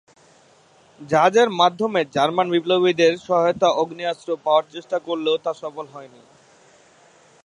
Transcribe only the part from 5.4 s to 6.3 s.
তা সফল হয়নি।